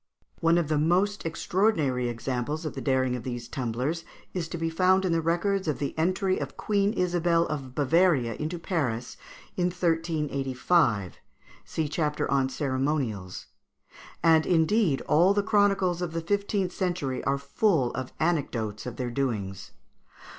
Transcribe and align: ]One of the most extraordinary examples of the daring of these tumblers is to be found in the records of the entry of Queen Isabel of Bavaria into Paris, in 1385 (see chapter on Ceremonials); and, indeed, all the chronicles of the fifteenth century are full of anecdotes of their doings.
]One 0.39 0.57
of 0.57 0.67
the 0.67 0.79
most 0.79 1.27
extraordinary 1.27 2.09
examples 2.09 2.65
of 2.65 2.73
the 2.73 2.81
daring 2.81 3.15
of 3.15 3.21
these 3.21 3.47
tumblers 3.47 4.03
is 4.33 4.47
to 4.47 4.57
be 4.57 4.71
found 4.71 5.05
in 5.05 5.11
the 5.11 5.21
records 5.21 5.67
of 5.67 5.77
the 5.77 5.95
entry 5.95 6.39
of 6.39 6.57
Queen 6.57 6.91
Isabel 6.93 7.45
of 7.45 7.75
Bavaria 7.75 8.33
into 8.33 8.57
Paris, 8.57 9.15
in 9.55 9.65
1385 9.65 11.17
(see 11.65 11.87
chapter 11.87 12.31
on 12.31 12.49
Ceremonials); 12.49 13.45
and, 14.23 14.47
indeed, 14.47 15.01
all 15.01 15.35
the 15.35 15.43
chronicles 15.43 16.01
of 16.01 16.13
the 16.13 16.21
fifteenth 16.21 16.71
century 16.71 17.23
are 17.25 17.37
full 17.37 17.91
of 17.93 18.11
anecdotes 18.19 18.87
of 18.87 18.95
their 18.95 19.11
doings. 19.11 19.69